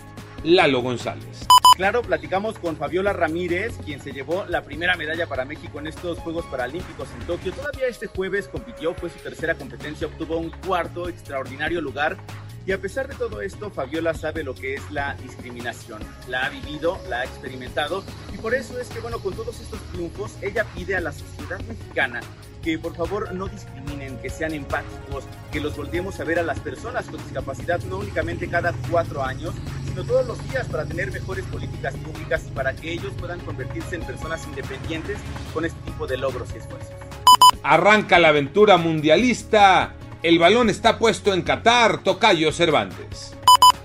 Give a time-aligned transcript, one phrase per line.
[0.43, 1.45] Lalo González.
[1.75, 6.19] Claro, platicamos con Fabiola Ramírez, quien se llevó la primera medalla para México en estos
[6.19, 7.53] Juegos Paralímpicos en Tokio.
[7.53, 12.17] Todavía este jueves compitió, fue su tercera competencia, obtuvo un cuarto extraordinario lugar.
[12.65, 16.01] Y a pesar de todo esto, Fabiola sabe lo que es la discriminación.
[16.27, 18.03] La ha vivido, la ha experimentado.
[18.41, 22.21] Por eso es que, bueno, con todos estos triunfos, ella pide a la sociedad mexicana
[22.63, 26.59] que por favor no discriminen, que sean empáticos, que los volteemos a ver a las
[26.59, 29.53] personas con discapacidad no únicamente cada cuatro años,
[29.87, 33.95] sino todos los días para tener mejores políticas públicas y para que ellos puedan convertirse
[33.95, 35.17] en personas independientes
[35.53, 36.91] con este tipo de logros y esfuerzos.
[37.63, 39.95] Arranca la aventura mundialista.
[40.21, 43.35] El balón está puesto en Qatar, Tocayo Cervantes.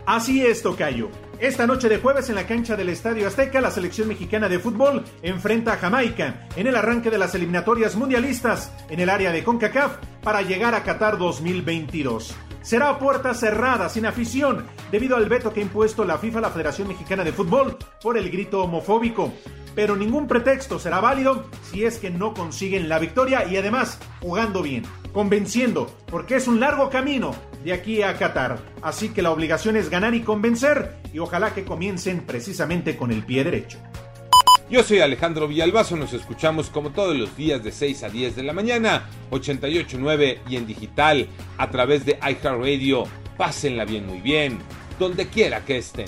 [0.06, 1.10] Así es, Tocayo.
[1.40, 5.04] Esta noche de jueves en la cancha del Estadio Azteca, la selección mexicana de fútbol
[5.20, 9.96] enfrenta a Jamaica en el arranque de las eliminatorias mundialistas en el área de CONCACAF
[10.22, 12.34] para llegar a Qatar 2022.
[12.62, 16.50] Será a puerta cerrada, sin afición, debido al veto que ha impuesto la FIFA, la
[16.50, 19.32] Federación Mexicana de Fútbol, por el grito homofóbico.
[19.74, 24.62] Pero ningún pretexto será válido si es que no consiguen la victoria y además jugando
[24.62, 28.58] bien, convenciendo, porque es un largo camino de aquí a Qatar.
[28.82, 33.24] Así que la obligación es ganar y convencer y ojalá que comiencen precisamente con el
[33.24, 33.78] pie derecho.
[34.70, 38.42] Yo soy Alejandro Villalbazo, nos escuchamos como todos los días de 6 a 10 de
[38.42, 43.04] la mañana, 88.9 y en digital a través de iHeartRadio.
[43.36, 44.58] Pásenla bien, muy bien,
[44.98, 46.06] donde quiera que estén.